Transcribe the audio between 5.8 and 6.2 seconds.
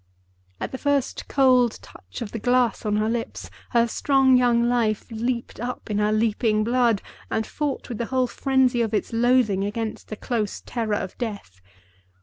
in her